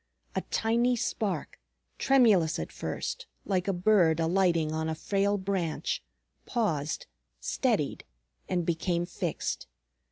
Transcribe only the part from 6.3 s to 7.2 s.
paused,